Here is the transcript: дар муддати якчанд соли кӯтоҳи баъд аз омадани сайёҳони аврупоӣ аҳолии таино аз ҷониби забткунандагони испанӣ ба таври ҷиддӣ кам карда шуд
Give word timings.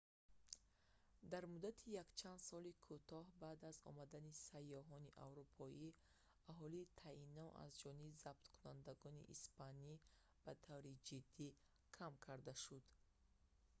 дар 1.31 1.43
муддати 1.53 1.87
якчанд 2.03 2.39
соли 2.49 2.71
кӯтоҳи 2.85 3.37
баъд 3.43 3.59
аз 3.71 3.77
омадани 3.89 4.39
сайёҳони 4.49 5.15
аврупоӣ 5.25 5.89
аҳолии 6.51 6.91
таино 7.01 7.45
аз 7.63 7.71
ҷониби 7.83 8.19
забткунандагони 8.23 9.27
испанӣ 9.35 9.91
ба 10.43 10.53
таври 10.65 10.93
ҷиддӣ 11.07 11.47
кам 11.95 12.13
карда 12.25 12.53
шуд 12.63 12.85